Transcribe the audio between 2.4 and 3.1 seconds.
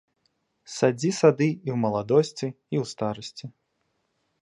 і ў